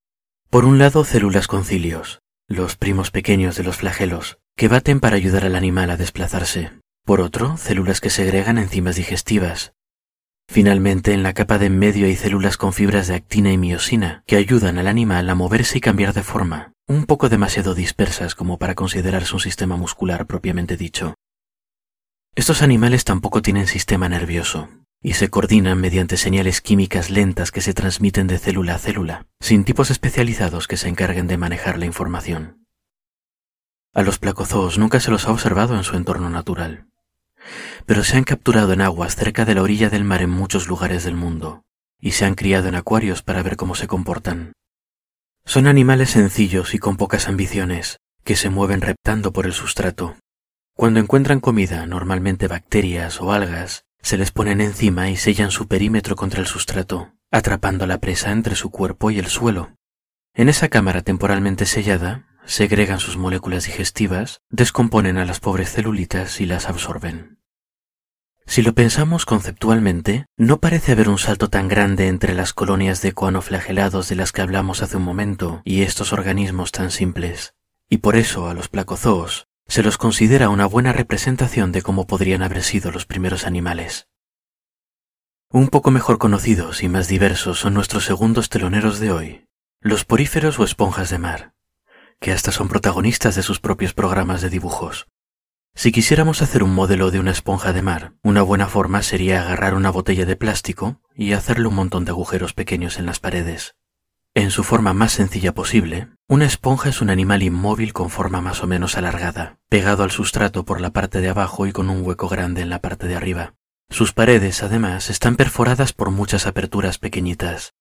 Por 0.51 0.65
un 0.65 0.79
lado, 0.79 1.05
células 1.05 1.49
con 1.49 1.65
cilios, 1.65 2.21
los 2.49 2.77
primos 2.77 3.11
pequeños 3.11 3.57
de 3.57 3.65
los 3.65 3.77
flagelos, 3.77 4.39
que 4.57 4.69
baten 4.69 5.01
para 5.01 5.17
ayudar 5.17 5.45
al 5.45 5.57
animal 5.57 5.91
a 5.91 5.97
desplazarse. 5.97 6.71
Por 7.05 7.21
otro, 7.21 7.57
células 7.57 8.01
que 8.01 8.11
segregan 8.11 8.57
enzimas 8.57 8.97
digestivas. 8.97 9.75
Finalmente, 10.49 11.13
en 11.13 11.25
la 11.25 11.35
capa 11.35 11.59
de 11.59 11.67
en 11.67 11.79
medio 11.79 12.07
hay 12.07 12.15
células 12.15 12.57
con 12.57 12.73
fibras 12.73 13.09
de 13.09 13.17
actina 13.17 13.51
y 13.53 13.59
miosina, 13.59 14.23
que 14.27 14.37
ayudan 14.37 14.79
al 14.79 14.87
animal 14.87 15.29
a 15.29 15.35
moverse 15.35 15.79
y 15.79 15.81
cambiar 15.81 16.15
de 16.15 16.23
forma, 16.23 16.73
un 16.87 17.07
poco 17.07 17.29
demasiado 17.29 17.75
dispersas 17.75 18.37
como 18.37 18.57
para 18.59 18.77
considerarse 18.77 19.35
un 19.35 19.41
sistema 19.41 19.77
muscular 19.77 20.27
propiamente 20.27 20.77
dicho. 20.77 21.15
Estos 22.37 22.63
animales 22.63 23.05
tampoco 23.05 23.43
tienen 23.43 23.67
sistema 23.67 24.09
nervioso, 24.09 24.69
y 25.03 25.15
se 25.15 25.29
coordinan 25.29 25.81
mediante 25.81 26.17
señales 26.17 26.61
químicas 26.61 27.11
lentas 27.11 27.51
que 27.51 27.61
se 27.61 27.75
transmiten 27.75 28.27
de 28.27 28.39
célula 28.39 28.75
a 28.75 28.79
célula, 28.79 29.27
sin 29.41 29.65
tipos 29.65 29.91
especializados 29.91 30.67
que 30.67 30.77
se 30.77 30.89
encarguen 30.89 31.27
de 31.27 31.37
manejar 31.37 31.79
la 31.79 31.87
información. 31.87 32.67
A 33.95 34.03
los 34.03 34.19
placozoos 34.19 34.79
nunca 34.79 35.01
se 35.01 35.11
los 35.11 35.27
ha 35.27 35.33
observado 35.33 35.77
en 35.77 35.85
su 35.85 35.97
entorno 35.97 36.29
natural, 36.29 36.87
pero 37.87 38.05
se 38.05 38.17
han 38.17 38.25
capturado 38.25 38.73
en 38.73 38.81
aguas 38.81 39.17
cerca 39.17 39.45
de 39.45 39.55
la 39.55 39.63
orilla 39.63 39.91
del 39.91 40.05
mar 40.05 40.23
en 40.23 40.31
muchos 40.31 40.67
lugares 40.67 41.05
del 41.05 41.15
mundo, 41.15 41.65
y 42.01 42.13
se 42.13 42.25
han 42.25 42.35
criado 42.35 42.69
en 42.69 42.75
acuarios 42.75 43.23
para 43.23 43.43
ver 43.43 43.57
cómo 43.57 43.75
se 43.75 43.87
comportan. 43.87 44.53
Son 45.45 45.67
animales 45.67 46.11
sencillos 46.11 46.75
y 46.75 46.79
con 46.79 46.97
pocas 46.97 47.29
ambiciones, 47.29 47.99
que 48.25 48.37
se 48.37 48.51
mueven 48.51 48.81
reptando 48.81 49.33
por 49.33 49.47
el 49.47 49.53
sustrato. 49.53 50.17
Cuando 50.75 51.01
encuentran 51.01 51.41
comida, 51.41 51.87
normalmente 51.87 52.49
bacterias 52.49 53.21
o 53.21 53.33
algas, 53.33 53.86
se 54.07 54.17
les 54.17 54.31
ponen 54.31 54.61
encima 54.61 55.11
y 55.11 55.17
sellan 55.17 55.51
su 55.51 55.67
perímetro 55.67 56.15
contra 56.15 56.39
el 56.39 56.47
sustrato, 56.47 57.13
atrapando 57.33 57.89
la 57.89 57.99
presa 57.99 58.31
entre 58.31 58.55
su 58.55 58.71
cuerpo 58.71 59.11
y 59.11 59.19
el 59.19 59.27
suelo. 59.27 59.73
En 60.33 60.49
esa 60.49 60.69
cámara 60.69 61.03
temporalmente 61.03 61.67
sellada, 61.67 62.29
segregan 62.45 63.01
sus 63.01 63.17
moléculas 63.17 63.65
digestivas, 63.65 64.43
descomponen 64.49 65.19
a 65.19 65.25
las 65.25 65.41
pobres 65.41 65.73
celulitas 65.73 66.41
y 66.41 66.47
las 66.47 66.69
absorben. 66.69 67.41
Si 68.47 68.63
lo 68.63 68.75
pensamos 68.75 69.27
conceptualmente, 69.27 70.27
no 70.37 70.61
parece 70.61 70.93
haber 70.93 71.09
un 71.09 71.19
salto 71.19 71.51
tan 71.51 71.67
grande 71.67 72.07
entre 72.07 72.33
las 72.33 72.53
colonias 72.53 73.03
de 73.03 73.13
coanoflagelados 73.13 74.09
de 74.09 74.15
las 74.15 74.31
que 74.31 74.43
hablamos 74.43 74.85
hace 74.85 74.99
un 74.99 75.03
momento 75.03 75.63
y 75.65 75.83
estos 75.83 76.13
organismos 76.13 76.71
tan 76.71 76.93
simples. 76.93 77.55
Y 77.91 77.97
por 77.97 78.15
eso 78.15 78.49
a 78.49 78.55
los 78.55 78.69
placozoos 78.69 79.46
se 79.69 79.83
los 79.83 79.99
considera 79.99 80.49
una 80.49 80.67
buena 80.67 80.93
representación 80.93 81.73
de 81.73 81.83
cómo 81.83 82.07
podrían 82.07 82.43
haber 82.43 82.63
sido 82.63 82.91
los 82.91 83.07
primeros 83.07 83.47
animales. 83.47 84.09
Un 85.51 85.69
poco 85.69 85.91
mejor 85.91 86.19
conocidos 86.19 86.83
y 86.83 86.89
más 86.89 87.09
diversos 87.09 87.59
son 87.61 87.75
nuestros 87.75 88.05
segundos 88.05 88.49
teloneros 88.49 89.01
de 89.01 89.13
hoy, 89.13 89.49
los 89.81 90.05
poríferos 90.05 90.59
o 90.59 90.65
esponjas 90.65 91.11
de 91.11 91.19
mar, 91.19 91.55
que 92.21 92.33
hasta 92.33 92.53
son 92.53 92.69
protagonistas 92.69 93.35
de 93.35 93.43
sus 93.43 93.61
propios 93.61 93.95
programas 93.95 94.43
de 94.43 94.51
dibujos. 94.51 95.07
Si 95.75 95.93
quisiéramos 95.93 96.41
hacer 96.41 96.63
un 96.63 96.75
modelo 96.75 97.11
de 97.11 97.21
una 97.21 97.31
esponja 97.33 97.73
de 97.73 97.83
mar, 97.83 98.15
una 98.23 98.43
buena 98.43 98.67
forma 98.67 99.03
sería 99.03 99.43
agarrar 99.43 99.75
una 99.75 99.91
botella 99.91 100.25
de 100.25 100.35
plástico 100.35 101.03
y 101.15 101.33
hacerle 101.33 101.69
un 101.69 101.75
montón 101.75 102.05
de 102.05 102.13
agujeros 102.13 102.55
pequeños 102.55 102.99
en 102.99 103.07
las 103.07 103.21
paredes. 103.21 103.77
En 104.37 104.51
su 104.51 104.65
forma 104.65 104.93
más 104.93 105.13
sencilla 105.13 105.55
posible, 105.55 106.09
una 106.29 106.45
esponja 106.45 106.91
es 106.91 107.01
un 107.01 107.09
animal 107.09 107.43
inmóvil 107.43 107.95
con 107.95 108.11
forma 108.11 108.43
más 108.43 108.63
o 108.63 108.67
menos 108.67 108.99
alargada, 108.99 109.61
pegado 109.71 110.05
al 110.05 110.11
sustrato 110.11 110.67
por 110.67 110.83
la 110.83 110.91
parte 110.91 111.23
de 111.23 111.31
abajo 111.31 111.67
y 111.67 111.73
con 111.73 111.89
un 111.89 112.05
hueco 112.05 112.29
grande 112.29 112.61
en 112.61 112.69
la 112.69 112.83
parte 112.83 113.07
de 113.07 113.17
arriba. 113.17 113.55
Sus 113.89 114.13
paredes, 114.13 114.63
además, 114.63 115.09
están 115.09 115.37
perforadas 115.37 115.95
por 115.95 116.11
muchas 116.11 116.47
aperturas 116.47 116.99
pequeñitas. 116.99 117.73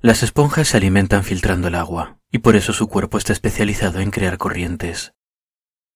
Las 0.00 0.22
esponjas 0.22 0.68
se 0.68 0.78
alimentan 0.78 1.22
filtrando 1.22 1.68
el 1.68 1.74
agua, 1.74 2.18
y 2.30 2.38
por 2.38 2.56
eso 2.56 2.72
su 2.72 2.88
cuerpo 2.88 3.18
está 3.18 3.34
especializado 3.34 4.00
en 4.00 4.10
crear 4.10 4.38
corrientes. 4.38 5.12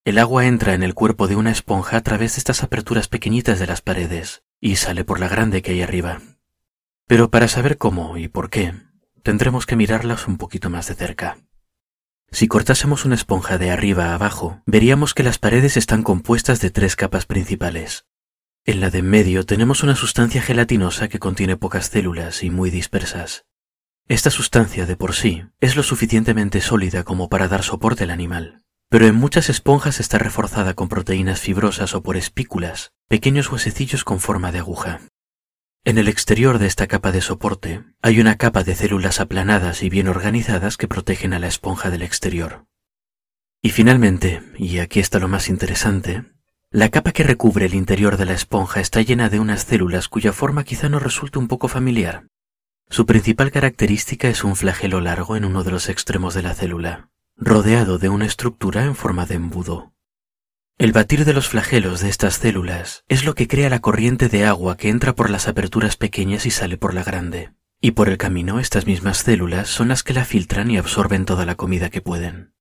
El 0.04 0.18
agua 0.18 0.44
entra 0.44 0.74
en 0.74 0.82
el 0.82 0.92
cuerpo 0.92 1.28
de 1.28 1.36
una 1.36 1.50
esponja 1.50 1.96
a 1.96 2.02
través 2.02 2.34
de 2.34 2.40
estas 2.40 2.62
aperturas 2.62 3.08
pequeñitas 3.08 3.58
de 3.58 3.66
las 3.66 3.80
paredes 3.80 4.42
y 4.60 4.76
sale 4.76 5.04
por 5.06 5.18
la 5.18 5.28
grande 5.28 5.62
que 5.62 5.70
hay 5.70 5.80
arriba. 5.80 6.20
Pero 7.06 7.30
para 7.30 7.48
saber 7.48 7.78
cómo 7.78 8.18
y 8.18 8.28
por 8.28 8.50
qué, 8.50 8.74
tendremos 9.28 9.66
que 9.66 9.76
mirarlas 9.76 10.26
un 10.26 10.38
poquito 10.38 10.70
más 10.70 10.88
de 10.88 10.94
cerca. 10.94 11.36
Si 12.30 12.48
cortásemos 12.48 13.04
una 13.04 13.14
esponja 13.14 13.58
de 13.58 13.70
arriba 13.70 14.06
a 14.06 14.14
abajo, 14.14 14.62
veríamos 14.64 15.12
que 15.12 15.22
las 15.22 15.38
paredes 15.38 15.76
están 15.76 16.02
compuestas 16.02 16.62
de 16.62 16.70
tres 16.70 16.96
capas 16.96 17.26
principales. 17.26 18.06
En 18.64 18.80
la 18.80 18.88
de 18.88 19.00
en 19.00 19.10
medio 19.10 19.44
tenemos 19.44 19.82
una 19.82 19.96
sustancia 19.96 20.40
gelatinosa 20.40 21.08
que 21.08 21.18
contiene 21.18 21.58
pocas 21.58 21.90
células 21.90 22.42
y 22.42 22.48
muy 22.48 22.70
dispersas. 22.70 23.44
Esta 24.06 24.30
sustancia 24.30 24.86
de 24.86 24.96
por 24.96 25.14
sí 25.14 25.44
es 25.60 25.76
lo 25.76 25.82
suficientemente 25.82 26.62
sólida 26.62 27.04
como 27.04 27.28
para 27.28 27.48
dar 27.48 27.62
soporte 27.62 28.04
al 28.04 28.10
animal 28.10 28.64
pero 28.90 29.06
en 29.06 29.14
muchas 29.14 29.50
esponjas 29.50 30.00
está 30.00 30.18
reforzada 30.18 30.72
con 30.72 30.88
proteínas 30.88 31.40
fibrosas 31.40 31.94
o 31.94 32.02
por 32.02 32.16
espículas, 32.16 32.92
pequeños 33.06 33.52
huesecillos 33.52 34.02
con 34.02 34.18
forma 34.18 34.50
de 34.50 34.60
aguja. 34.60 35.00
En 35.84 35.96
el 35.96 36.08
exterior 36.08 36.58
de 36.58 36.66
esta 36.66 36.86
capa 36.86 37.12
de 37.12 37.20
soporte 37.20 37.84
hay 38.02 38.20
una 38.20 38.36
capa 38.36 38.64
de 38.64 38.74
células 38.74 39.20
aplanadas 39.20 39.82
y 39.82 39.88
bien 39.88 40.08
organizadas 40.08 40.76
que 40.76 40.88
protegen 40.88 41.32
a 41.32 41.38
la 41.38 41.46
esponja 41.46 41.90
del 41.90 42.02
exterior. 42.02 42.66
Y 43.62 43.70
finalmente, 43.70 44.42
y 44.56 44.78
aquí 44.78 45.00
está 45.00 45.18
lo 45.18 45.28
más 45.28 45.48
interesante, 45.48 46.24
la 46.70 46.90
capa 46.90 47.12
que 47.12 47.22
recubre 47.22 47.64
el 47.66 47.74
interior 47.74 48.18
de 48.18 48.26
la 48.26 48.34
esponja 48.34 48.80
está 48.80 49.00
llena 49.00 49.30
de 49.30 49.40
unas 49.40 49.62
células 49.64 50.08
cuya 50.08 50.32
forma 50.32 50.64
quizá 50.64 50.88
nos 50.88 51.02
resulte 51.02 51.38
un 51.38 51.48
poco 51.48 51.68
familiar. 51.68 52.26
Su 52.90 53.06
principal 53.06 53.50
característica 53.50 54.28
es 54.28 54.44
un 54.44 54.56
flagelo 54.56 55.00
largo 55.00 55.36
en 55.36 55.44
uno 55.44 55.64
de 55.64 55.70
los 55.70 55.88
extremos 55.88 56.34
de 56.34 56.42
la 56.42 56.54
célula, 56.54 57.08
rodeado 57.36 57.98
de 57.98 58.08
una 58.08 58.26
estructura 58.26 58.84
en 58.84 58.94
forma 58.94 59.26
de 59.26 59.36
embudo. 59.36 59.92
El 60.78 60.92
batir 60.92 61.24
de 61.24 61.32
los 61.32 61.48
flagelos 61.48 61.98
de 61.98 62.08
estas 62.08 62.36
células 62.36 63.02
es 63.08 63.24
lo 63.24 63.34
que 63.34 63.48
crea 63.48 63.68
la 63.68 63.80
corriente 63.80 64.28
de 64.28 64.44
agua 64.44 64.76
que 64.76 64.90
entra 64.90 65.12
por 65.12 65.28
las 65.28 65.48
aperturas 65.48 65.96
pequeñas 65.96 66.46
y 66.46 66.52
sale 66.52 66.76
por 66.76 66.94
la 66.94 67.02
grande. 67.02 67.50
Y 67.80 67.90
por 67.92 68.08
el 68.08 68.16
camino 68.16 68.60
estas 68.60 68.86
mismas 68.86 69.18
células 69.18 69.66
son 69.68 69.88
las 69.88 70.04
que 70.04 70.14
la 70.14 70.24
filtran 70.24 70.70
y 70.70 70.78
absorben 70.78 71.24
toda 71.24 71.44
la 71.46 71.56
comida 71.56 71.90
que 71.90 72.00
pueden. 72.00 72.54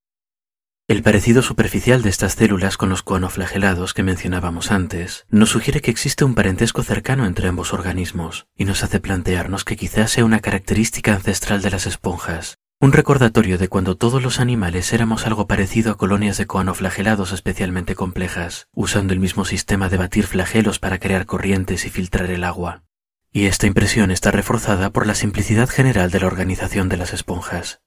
El 0.88 1.04
parecido 1.04 1.44
superficial 1.44 2.02
de 2.02 2.10
estas 2.10 2.34
células 2.34 2.76
con 2.76 2.90
los 2.90 3.04
coanoflagelados 3.04 3.94
que 3.94 4.02
mencionábamos 4.02 4.72
antes 4.72 5.28
nos 5.30 5.50
sugiere 5.50 5.82
que 5.82 5.92
existe 5.92 6.26
un 6.26 6.34
parentesco 6.34 6.82
cercano 6.82 7.28
entre 7.28 7.50
ambos 7.50 7.72
organismos 7.72 8.48
y 8.56 8.66
nos 8.66 8.84
hace 8.84 9.00
plantearnos 9.00 9.64
que 9.64 9.76
quizás 9.76 10.10
sea 10.10 10.26
una 10.26 10.40
característica 10.40 11.14
ancestral 11.14 11.62
de 11.62 11.70
las 11.70 11.86
esponjas 11.86 12.58
un 12.80 12.92
recordatorio 12.92 13.58
de 13.58 13.70
cuando 13.70 13.98
todos 13.98 14.22
los 14.22 14.40
animales 14.40 14.94
éramos 14.94 15.26
algo 15.26 15.48
parecido 15.48 15.92
a 15.92 15.98
colonias 15.98 16.38
de 16.38 16.46
coanoflagelados 16.46 17.32
especialmente 17.32 17.96
complejas, 17.96 18.68
usando 18.72 19.14
el 19.14 19.20
mismo 19.20 19.46
sistema 19.46 19.90
de 19.90 19.98
batir 19.98 20.28
flagelos 20.28 20.78
para 20.78 21.00
crear 21.00 21.26
corrientes 21.26 21.86
y 21.86 21.90
filtrar 21.90 22.30
el 22.30 22.44
agua. 22.44 22.84
Y 23.32 23.48
esta 23.48 23.66
impresión 23.66 24.12
está 24.12 24.30
reforzada 24.30 24.92
por 24.92 25.08
la 25.08 25.16
simplicidad 25.16 25.68
general 25.70 26.12
de 26.12 26.20
la 26.20 26.28
organización 26.28 26.88
de 26.88 26.98
las 26.98 27.14
esponjas. 27.14 27.82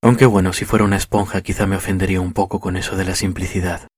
Aunque 0.00 0.26
bueno, 0.26 0.52
si 0.52 0.64
fuera 0.64 0.84
una 0.84 0.96
esponja 0.96 1.42
quizá 1.42 1.66
me 1.66 1.76
ofendería 1.76 2.20
un 2.20 2.32
poco 2.32 2.60
con 2.60 2.76
eso 2.76 2.96
de 2.96 3.06
la 3.06 3.16
simplicidad. 3.16 3.88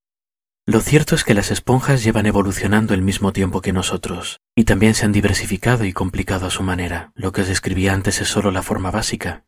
Lo 0.65 0.81
cierto 0.81 1.15
es 1.15 1.25
que 1.25 1.35
las 1.35 1.51
esponjas 1.51 2.03
llevan 2.03 2.25
evolucionando 2.25 2.95
el 2.95 3.03
mismo 3.03 3.35
tiempo 3.35 3.61
que 3.61 3.75
nosotros, 3.75 4.41
y 4.55 4.65
también 4.65 4.95
se 4.95 5.05
han 5.05 5.13
diversificado 5.13 5.85
y 5.85 5.93
complicado 5.93 6.47
a 6.47 6.51
su 6.51 6.63
manera. 6.63 7.13
Lo 7.15 7.33
que 7.33 7.43
os 7.43 7.49
describí 7.49 7.89
antes 7.89 8.21
es 8.21 8.29
solo 8.29 8.51
la 8.51 8.63
forma 8.63 8.91
básica, 8.91 9.45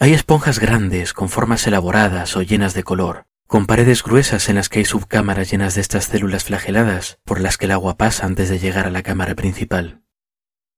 hay 0.00 0.12
esponjas 0.12 0.60
grandes, 0.60 1.12
con 1.12 1.28
formas 1.28 1.66
elaboradas 1.66 2.36
o 2.36 2.42
llenas 2.42 2.72
de 2.72 2.84
color, 2.84 3.26
con 3.48 3.66
paredes 3.66 4.04
gruesas 4.04 4.48
en 4.48 4.54
las 4.54 4.68
que 4.68 4.78
hay 4.78 4.84
subcámaras 4.84 5.50
llenas 5.50 5.74
de 5.74 5.80
estas 5.80 6.04
células 6.04 6.44
flageladas 6.44 7.18
por 7.24 7.40
las 7.40 7.56
que 7.56 7.64
el 7.64 7.72
agua 7.72 7.96
pasa 7.96 8.24
antes 8.24 8.48
de 8.48 8.60
llegar 8.60 8.86
a 8.86 8.90
la 8.90 9.02
cámara 9.02 9.34
principal. 9.34 10.02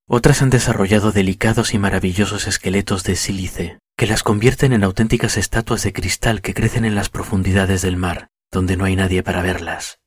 Otras 0.06 0.40
han 0.40 0.48
desarrollado 0.48 1.12
delicados 1.12 1.74
y 1.74 1.78
maravillosos 1.78 2.46
esqueletos 2.46 3.04
de 3.04 3.14
sílice, 3.14 3.78
que 3.94 4.06
las 4.06 4.22
convierten 4.22 4.72
en 4.72 4.84
auténticas 4.84 5.36
estatuas 5.36 5.82
de 5.82 5.92
cristal 5.92 6.40
que 6.40 6.54
crecen 6.54 6.86
en 6.86 6.94
las 6.94 7.10
profundidades 7.10 7.82
del 7.82 7.98
mar, 7.98 8.30
donde 8.50 8.78
no 8.78 8.86
hay 8.86 8.96
nadie 8.96 9.22
para 9.22 9.42
verlas. 9.42 9.98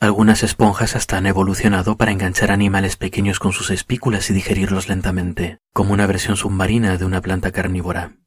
Algunas 0.00 0.42
esponjas 0.42 0.96
hasta 0.96 1.16
han 1.16 1.26
evolucionado 1.26 1.96
para 1.96 2.12
enganchar 2.12 2.50
animales 2.50 2.96
pequeños 2.96 3.38
con 3.38 3.52
sus 3.52 3.70
espículas 3.70 4.28
y 4.28 4.34
digerirlos 4.34 4.90
lentamente, 4.90 5.60
como 5.72 5.94
una 5.94 6.06
versión 6.06 6.36
submarina 6.36 6.98
de 6.98 7.06
una 7.06 7.22
planta 7.22 7.50
carnívora. 7.50 8.18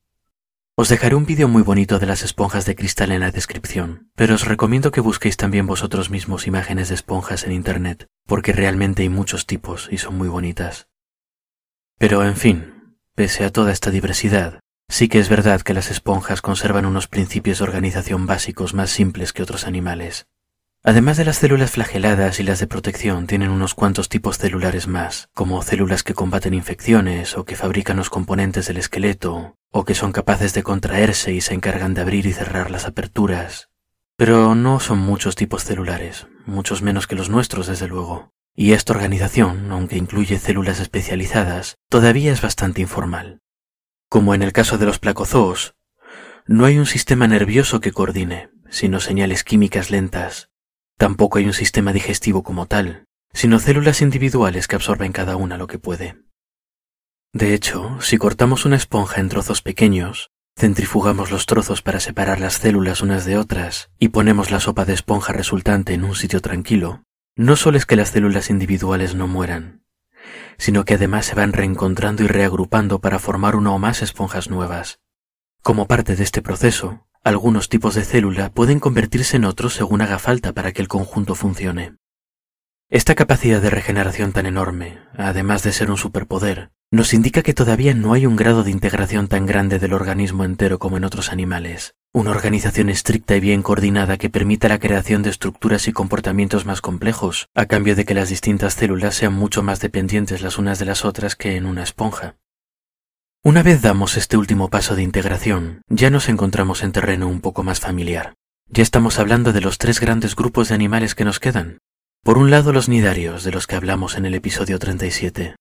Os 0.79 0.89
dejaré 0.89 1.15
un 1.15 1.25
vídeo 1.25 1.47
muy 1.47 1.63
bonito 1.63 1.97
de 1.97 2.05
las 2.05 2.21
esponjas 2.21 2.67
de 2.67 2.75
cristal 2.75 3.11
en 3.11 3.21
la 3.21 3.31
descripción, 3.31 4.11
pero 4.13 4.35
os 4.35 4.45
recomiendo 4.45 4.91
que 4.91 5.01
busquéis 5.01 5.35
también 5.35 5.65
vosotros 5.65 6.11
mismos 6.11 6.45
imágenes 6.45 6.89
de 6.89 6.93
esponjas 6.93 7.45
en 7.45 7.51
Internet, 7.51 8.05
porque 8.27 8.53
realmente 8.53 9.01
hay 9.01 9.09
muchos 9.09 9.47
tipos 9.47 9.89
y 9.91 9.97
son 9.97 10.19
muy 10.19 10.27
bonitas. 10.27 10.87
Pero 11.97 12.23
en 12.23 12.35
fin, 12.35 12.95
pese 13.15 13.43
a 13.43 13.49
toda 13.49 13.71
esta 13.71 13.89
diversidad, 13.89 14.59
sí 14.87 15.09
que 15.09 15.17
es 15.17 15.29
verdad 15.29 15.61
que 15.61 15.73
las 15.73 15.89
esponjas 15.89 16.43
conservan 16.43 16.85
unos 16.85 17.07
principios 17.07 17.57
de 17.57 17.63
organización 17.63 18.27
básicos 18.27 18.75
más 18.75 18.91
simples 18.91 19.33
que 19.33 19.41
otros 19.41 19.65
animales. 19.65 20.27
Además 20.87 21.17
de 21.17 21.25
las 21.25 21.35
células 21.35 21.71
flageladas 21.71 22.39
y 22.39 22.43
las 22.43 22.61
de 22.61 22.67
protección, 22.67 23.27
tienen 23.27 23.49
unos 23.49 23.75
cuantos 23.75 24.07
tipos 24.07 24.37
celulares 24.37 24.87
más, 24.87 25.27
como 25.33 25.61
células 25.61 26.01
que 26.01 26.13
combaten 26.13 26.53
infecciones 26.53 27.37
o 27.37 27.43
que 27.43 27.57
fabrican 27.57 27.97
los 27.97 28.09
componentes 28.09 28.67
del 28.67 28.77
esqueleto, 28.77 29.57
o 29.69 29.83
que 29.83 29.95
son 29.95 30.13
capaces 30.13 30.53
de 30.53 30.63
contraerse 30.63 31.33
y 31.33 31.41
se 31.41 31.53
encargan 31.53 31.93
de 31.93 31.99
abrir 31.99 32.25
y 32.25 32.31
cerrar 32.31 32.71
las 32.71 32.85
aperturas. 32.85 33.67
Pero 34.15 34.55
no 34.55 34.79
son 34.79 34.99
muchos 34.99 35.35
tipos 35.35 35.65
celulares, 35.65 36.27
muchos 36.45 36.81
menos 36.81 37.05
que 37.05 37.15
los 37.15 37.29
nuestros, 37.29 37.67
desde 37.67 37.89
luego. 37.89 38.31
Y 38.55 38.71
esta 38.71 38.93
organización, 38.93 39.73
aunque 39.73 39.97
incluye 39.97 40.39
células 40.39 40.79
especializadas, 40.79 41.75
todavía 41.89 42.31
es 42.31 42.41
bastante 42.41 42.79
informal. 42.79 43.41
Como 44.07 44.33
en 44.33 44.41
el 44.41 44.53
caso 44.53 44.77
de 44.77 44.85
los 44.85 44.99
placozoos, 44.99 45.75
no 46.45 46.63
hay 46.63 46.77
un 46.77 46.85
sistema 46.85 47.27
nervioso 47.27 47.81
que 47.81 47.91
coordine, 47.91 48.51
sino 48.69 49.01
señales 49.01 49.43
químicas 49.43 49.91
lentas. 49.91 50.49
Tampoco 50.97 51.37
hay 51.37 51.45
un 51.45 51.53
sistema 51.53 51.93
digestivo 51.93 52.41
como 52.41 52.65
tal, 52.65 53.05
sino 53.31 53.59
células 53.59 54.01
individuales 54.01 54.67
que 54.67 54.75
absorben 54.75 55.11
cada 55.11 55.35
una 55.35 55.57
lo 55.57 55.67
que 55.67 55.77
puede. 55.77 56.23
De 57.33 57.53
hecho, 57.53 58.01
si 58.01 58.17
cortamos 58.17 58.65
una 58.65 58.77
esponja 58.77 59.21
en 59.21 59.29
trozos 59.29 59.61
pequeños, 59.61 60.31
centrifugamos 60.57 61.29
los 61.29 61.45
trozos 61.45 61.83
para 61.83 61.99
separar 61.99 62.39
las 62.39 62.55
células 62.55 63.01
unas 63.01 63.25
de 63.25 63.37
otras 63.37 63.91
y 63.99 64.09
ponemos 64.09 64.49
la 64.49 64.59
sopa 64.59 64.85
de 64.85 64.93
esponja 64.93 65.33
resultante 65.33 65.93
en 65.93 66.03
un 66.03 66.15
sitio 66.15 66.41
tranquilo, 66.41 67.03
no 67.35 67.55
solo 67.55 67.77
es 67.77 67.85
que 67.85 67.95
las 67.95 68.09
células 68.09 68.49
individuales 68.49 69.13
no 69.13 69.27
mueran, 69.27 69.83
sino 70.57 70.83
que 70.83 70.95
además 70.95 71.27
se 71.27 71.35
van 71.35 71.53
reencontrando 71.53 72.23
y 72.23 72.27
reagrupando 72.27 72.99
para 73.01 73.19
formar 73.19 73.55
una 73.55 73.71
o 73.71 73.77
más 73.77 74.01
esponjas 74.01 74.49
nuevas. 74.49 74.99
Como 75.61 75.85
parte 75.85 76.15
de 76.15 76.23
este 76.23 76.41
proceso, 76.41 77.06
algunos 77.23 77.69
tipos 77.69 77.95
de 77.95 78.03
célula 78.03 78.49
pueden 78.49 78.79
convertirse 78.79 79.37
en 79.37 79.45
otros 79.45 79.73
según 79.73 80.01
haga 80.01 80.19
falta 80.19 80.53
para 80.53 80.71
que 80.71 80.81
el 80.81 80.87
conjunto 80.87 81.35
funcione. 81.35 81.95
Esta 82.89 83.15
capacidad 83.15 83.61
de 83.61 83.69
regeneración 83.69 84.31
tan 84.31 84.45
enorme, 84.45 84.99
además 85.17 85.61
de 85.63 85.73
ser 85.73 85.91
un 85.91 85.97
superpoder, 85.97 86.71
nos 86.89 87.13
indica 87.13 87.41
que 87.41 87.53
todavía 87.53 87.93
no 87.93 88.13
hay 88.13 88.25
un 88.25 88.37
grado 88.37 88.63
de 88.63 88.71
integración 88.71 89.27
tan 89.27 89.45
grande 89.45 89.77
del 89.77 89.91
organismo 89.91 90.45
entero 90.45 90.79
como 90.79 90.95
en 90.95 91.03
otros 91.03 91.33
animales, 91.33 91.95
una 92.13 92.31
organización 92.31 92.89
estricta 92.89 93.35
y 93.35 93.41
bien 93.41 93.61
coordinada 93.61 94.17
que 94.17 94.29
permita 94.29 94.69
la 94.69 94.79
creación 94.79 95.21
de 95.21 95.29
estructuras 95.29 95.89
y 95.89 95.91
comportamientos 95.91 96.65
más 96.65 96.79
complejos, 96.79 97.49
a 97.53 97.65
cambio 97.65 97.93
de 97.93 98.05
que 98.05 98.13
las 98.13 98.29
distintas 98.29 98.75
células 98.75 99.15
sean 99.15 99.33
mucho 99.33 99.63
más 99.63 99.81
dependientes 99.81 100.41
las 100.41 100.57
unas 100.57 100.79
de 100.79 100.85
las 100.85 101.03
otras 101.03 101.35
que 101.35 101.57
en 101.57 101.65
una 101.65 101.83
esponja. 101.83 102.37
Una 103.47 103.63
vez 103.63 103.81
damos 103.81 104.17
este 104.17 104.35
último 104.35 104.69
paso 104.69 104.97
de 104.97 105.03
integración, 105.03 105.81
ya 105.87 106.09
nos 106.09 106.27
encontramos 106.27 106.83
en 106.83 106.91
terreno 106.91 107.29
un 107.29 107.39
poco 107.39 107.63
más 107.63 107.79
familiar. 107.79 108.33
Ya 108.67 108.83
estamos 108.83 109.19
hablando 109.19 109.53
de 109.53 109.61
los 109.61 109.77
tres 109.77 110.01
grandes 110.01 110.35
grupos 110.35 110.67
de 110.67 110.75
animales 110.75 111.15
que 111.15 111.23
nos 111.23 111.39
quedan. 111.39 111.77
Por 112.25 112.37
un 112.37 112.51
lado 112.51 112.73
los 112.73 112.89
nidarios, 112.89 113.45
de 113.45 113.51
los 113.51 113.65
que 113.65 113.77
hablamos 113.77 114.17
en 114.17 114.25
el 114.25 114.35
episodio 114.35 114.79
37. 114.79 115.55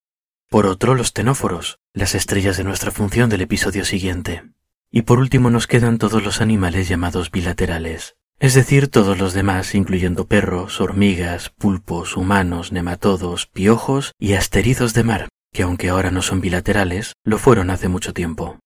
Por 0.50 0.66
otro 0.66 0.96
los 0.96 1.12
tenóforos, 1.12 1.78
las 1.92 2.16
estrellas 2.16 2.56
de 2.56 2.64
nuestra 2.64 2.90
función 2.90 3.30
del 3.30 3.42
episodio 3.42 3.84
siguiente. 3.84 4.42
Y 4.90 5.02
por 5.02 5.20
último 5.20 5.50
nos 5.50 5.68
quedan 5.68 5.98
todos 5.98 6.24
los 6.24 6.40
animales 6.40 6.88
llamados 6.88 7.30
bilaterales, 7.30 8.16
es 8.40 8.54
decir, 8.54 8.88
todos 8.88 9.16
los 9.16 9.32
demás, 9.32 9.76
incluyendo 9.76 10.26
perros, 10.26 10.80
hormigas, 10.80 11.50
pulpos, 11.50 12.16
humanos, 12.16 12.72
nematodos, 12.72 13.46
piojos 13.46 14.12
y 14.18 14.32
asteridos 14.32 14.92
de 14.92 15.04
mar, 15.04 15.28
que 15.56 15.62
aunque 15.62 15.88
ahora 15.88 16.10
no 16.10 16.20
son 16.20 16.42
bilaterales, 16.42 17.14
lo 17.24 17.38
fueron 17.38 17.70
hace 17.70 17.88
mucho 17.88 18.12
tiempo. 18.12 18.58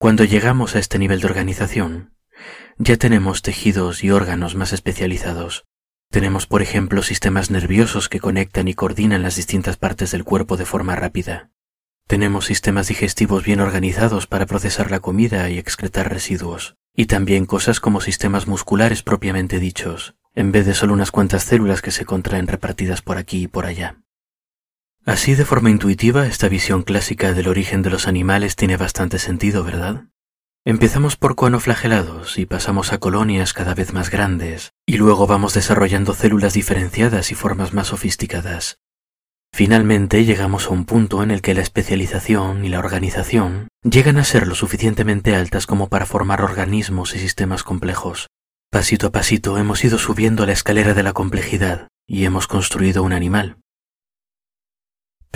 Cuando 0.00 0.24
llegamos 0.24 0.74
a 0.74 0.80
este 0.80 0.98
nivel 0.98 1.20
de 1.20 1.28
organización, 1.28 2.12
ya 2.76 2.96
tenemos 2.96 3.40
tejidos 3.40 4.02
y 4.02 4.10
órganos 4.10 4.56
más 4.56 4.72
especializados. 4.72 5.64
Tenemos, 6.10 6.48
por 6.48 6.60
ejemplo, 6.60 7.04
sistemas 7.04 7.52
nerviosos 7.52 8.08
que 8.08 8.18
conectan 8.18 8.66
y 8.66 8.74
coordinan 8.74 9.22
las 9.22 9.36
distintas 9.36 9.76
partes 9.76 10.10
del 10.10 10.24
cuerpo 10.24 10.56
de 10.56 10.64
forma 10.64 10.96
rápida. 10.96 11.52
Tenemos 12.08 12.46
sistemas 12.46 12.88
digestivos 12.88 13.44
bien 13.44 13.60
organizados 13.60 14.26
para 14.26 14.46
procesar 14.46 14.90
la 14.90 14.98
comida 14.98 15.48
y 15.50 15.58
excretar 15.58 16.12
residuos. 16.12 16.74
Y 16.96 17.06
también 17.06 17.46
cosas 17.46 17.78
como 17.78 18.00
sistemas 18.00 18.48
musculares 18.48 19.04
propiamente 19.04 19.60
dichos, 19.60 20.16
en 20.34 20.50
vez 20.50 20.66
de 20.66 20.74
solo 20.74 20.94
unas 20.94 21.12
cuantas 21.12 21.44
células 21.44 21.80
que 21.80 21.92
se 21.92 22.04
contraen 22.04 22.48
repartidas 22.48 23.02
por 23.02 23.18
aquí 23.18 23.44
y 23.44 23.46
por 23.46 23.66
allá. 23.66 24.00
Así 25.06 25.36
de 25.36 25.44
forma 25.44 25.70
intuitiva, 25.70 26.26
esta 26.26 26.48
visión 26.48 26.82
clásica 26.82 27.32
del 27.32 27.46
origen 27.46 27.80
de 27.82 27.90
los 27.90 28.08
animales 28.08 28.56
tiene 28.56 28.76
bastante 28.76 29.20
sentido, 29.20 29.62
¿verdad? 29.62 30.06
Empezamos 30.64 31.16
por 31.16 31.36
coanoflagelados 31.36 32.38
y 32.38 32.46
pasamos 32.46 32.92
a 32.92 32.98
colonias 32.98 33.52
cada 33.52 33.72
vez 33.72 33.92
más 33.92 34.10
grandes, 34.10 34.72
y 34.84 34.96
luego 34.96 35.28
vamos 35.28 35.54
desarrollando 35.54 36.12
células 36.12 36.54
diferenciadas 36.54 37.30
y 37.30 37.36
formas 37.36 37.72
más 37.72 37.86
sofisticadas. 37.86 38.80
Finalmente 39.54 40.24
llegamos 40.24 40.66
a 40.66 40.70
un 40.70 40.84
punto 40.84 41.22
en 41.22 41.30
el 41.30 41.40
que 41.40 41.54
la 41.54 41.62
especialización 41.62 42.64
y 42.64 42.68
la 42.68 42.80
organización 42.80 43.68
llegan 43.84 44.16
a 44.18 44.24
ser 44.24 44.48
lo 44.48 44.56
suficientemente 44.56 45.36
altas 45.36 45.68
como 45.68 45.88
para 45.88 46.04
formar 46.04 46.42
organismos 46.42 47.14
y 47.14 47.20
sistemas 47.20 47.62
complejos. 47.62 48.26
Pasito 48.72 49.06
a 49.06 49.12
pasito 49.12 49.56
hemos 49.56 49.84
ido 49.84 49.98
subiendo 49.98 50.46
la 50.46 50.52
escalera 50.52 50.94
de 50.94 51.04
la 51.04 51.12
complejidad 51.12 51.86
y 52.08 52.24
hemos 52.24 52.48
construido 52.48 53.04
un 53.04 53.12
animal. 53.12 53.58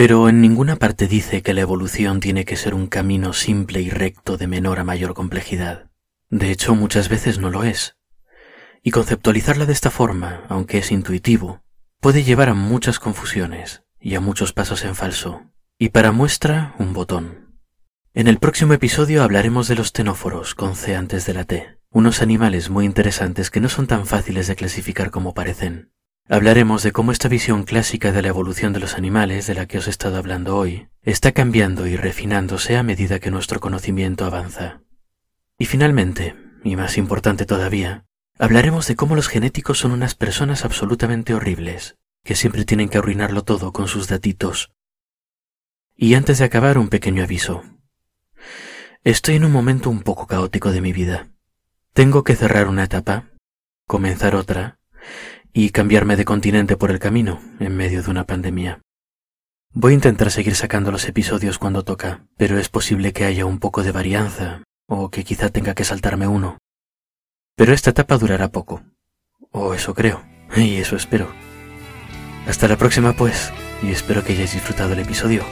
Pero 0.03 0.31
en 0.31 0.41
ninguna 0.41 0.77
parte 0.77 1.07
dice 1.09 1.43
que 1.43 1.53
la 1.53 1.61
evolución 1.61 2.21
tiene 2.21 2.47
que 2.47 2.57
ser 2.57 2.73
un 2.73 2.87
camino 2.87 3.35
simple 3.35 3.83
y 3.83 3.91
recto 3.91 4.39
de 4.39 4.47
menor 4.47 4.79
a 4.79 4.83
mayor 4.83 5.13
complejidad. 5.13 5.91
De 6.31 6.51
hecho, 6.51 6.75
muchas 6.75 7.11
veces 7.11 7.39
no 7.39 7.51
lo 7.51 7.65
es. 7.65 7.99
Y 8.83 8.93
conceptualizarla 8.93 9.67
de 9.67 9.75
esta 9.75 9.91
forma, 9.91 10.47
aunque 10.49 10.79
es 10.79 10.91
intuitivo, 10.91 11.61
puede 12.01 12.23
llevar 12.23 12.49
a 12.49 12.55
muchas 12.55 12.99
confusiones 12.99 13.83
y 14.01 14.15
a 14.15 14.21
muchos 14.21 14.55
pasos 14.55 14.87
en 14.87 14.95
falso. 14.95 15.43
Y 15.79 15.91
para 15.91 16.13
muestra, 16.13 16.75
un 16.79 16.95
botón. 16.95 17.59
En 18.15 18.27
el 18.27 18.39
próximo 18.39 18.73
episodio 18.73 19.23
hablaremos 19.23 19.69
de 19.69 19.75
los 19.75 19.93
tenóforos 19.93 20.55
con 20.55 20.77
C 20.77 20.97
antes 20.97 21.27
de 21.27 21.35
la 21.35 21.45
T, 21.45 21.77
unos 21.91 22.23
animales 22.23 22.71
muy 22.71 22.87
interesantes 22.87 23.51
que 23.51 23.61
no 23.61 23.69
son 23.69 23.87
tan 23.87 24.07
fáciles 24.07 24.47
de 24.47 24.57
clasificar 24.57 25.11
como 25.11 25.35
parecen. 25.35 25.93
Hablaremos 26.33 26.85
de 26.85 26.93
cómo 26.93 27.11
esta 27.11 27.27
visión 27.27 27.65
clásica 27.65 28.13
de 28.13 28.23
la 28.23 28.29
evolución 28.29 28.73
de 28.73 28.79
los 28.79 28.95
animales 28.95 29.49
de 29.49 29.55
la 29.57 29.67
que 29.67 29.79
os 29.79 29.89
he 29.89 29.91
estado 29.91 30.17
hablando 30.17 30.57
hoy 30.57 30.89
está 31.03 31.33
cambiando 31.33 31.89
y 31.89 31.97
refinándose 31.97 32.77
a 32.77 32.85
medida 32.85 33.19
que 33.19 33.33
nuestro 33.33 33.59
conocimiento 33.59 34.25
avanza. 34.25 34.81
Y 35.59 35.65
finalmente, 35.65 36.37
y 36.63 36.77
más 36.77 36.99
importante 36.99 37.47
todavía, 37.47 38.07
hablaremos 38.39 38.87
de 38.87 38.95
cómo 38.95 39.17
los 39.17 39.27
genéticos 39.27 39.81
son 39.81 39.91
unas 39.91 40.15
personas 40.15 40.65
absolutamente 40.65 41.35
horribles, 41.35 41.99
que 42.23 42.37
siempre 42.37 42.65
tienen 42.65 42.89
que 42.89 42.99
arruinarlo 42.99 43.43
todo 43.43 43.73
con 43.73 43.89
sus 43.89 44.07
datitos. 44.07 44.71
Y 45.97 46.15
antes 46.15 46.39
de 46.39 46.45
acabar, 46.45 46.79
un 46.79 46.91
pequeño 46.91 47.25
aviso. 47.25 47.65
Estoy 49.03 49.35
en 49.35 49.47
un 49.47 49.51
momento 49.51 49.91
un 49.91 50.03
poco 50.03 50.29
caótico 50.29 50.71
de 50.71 50.81
mi 50.81 50.93
vida. 50.93 51.33
Tengo 51.93 52.23
que 52.23 52.37
cerrar 52.37 52.69
una 52.69 52.85
etapa, 52.85 53.31
comenzar 53.89 54.37
otra, 54.37 54.79
y 55.53 55.71
cambiarme 55.71 56.17
de 56.17 56.25
continente 56.25 56.77
por 56.77 56.91
el 56.91 56.99
camino 56.99 57.41
en 57.59 57.77
medio 57.77 58.03
de 58.03 58.11
una 58.11 58.25
pandemia. 58.25 58.81
Voy 59.73 59.93
a 59.93 59.95
intentar 59.95 60.31
seguir 60.31 60.57
sacando 60.57 60.91
los 60.91 61.07
episodios 61.07 61.59
cuando 61.59 61.85
toca, 61.85 62.27
pero 62.37 62.59
es 62.59 62.69
posible 62.69 63.13
que 63.13 63.25
haya 63.25 63.47
un 63.47 63.59
poco 63.59 63.83
de 63.83 63.93
varianza, 63.93 64.65
o 64.89 65.11
que 65.11 65.23
quizá 65.23 65.51
tenga 65.51 65.75
que 65.75 65.85
saltarme 65.85 66.27
uno. 66.27 66.59
Pero 67.57 67.73
esta 67.73 67.91
etapa 67.91 68.19
durará 68.19 68.49
poco. 68.49 68.83
O 69.53 69.75
eso 69.75 69.95
creo, 69.95 70.25
y 70.57 70.77
eso 70.77 70.97
espero. 70.97 71.33
Hasta 72.47 72.67
la 72.67 72.77
próxima 72.77 73.13
pues, 73.13 73.53
y 73.83 73.91
espero 73.91 74.25
que 74.25 74.33
hayáis 74.33 74.55
disfrutado 74.55 74.93
el 74.93 74.99
episodio. 75.01 75.45